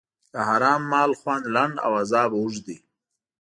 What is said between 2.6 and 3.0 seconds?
دی.